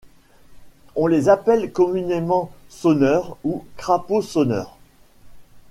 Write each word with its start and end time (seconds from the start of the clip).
On 0.95 1.05
les 1.05 1.29
appelle 1.29 1.71
communément 1.71 2.51
Sonneurs 2.69 3.37
ou 3.43 3.65
Crapauds 3.77 4.23
sonneurs. 4.23 4.75